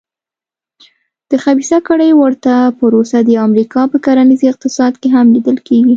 د 1.29 1.31
خبیثه 1.43 1.77
کړۍ 1.87 2.11
ورته 2.21 2.53
پروسه 2.79 3.17
د 3.23 3.29
امریکا 3.47 3.81
په 3.91 3.97
کرنیز 4.05 4.41
اقتصاد 4.51 4.93
کې 5.01 5.07
هم 5.15 5.25
لیدل 5.35 5.57
کېږي. 5.67 5.89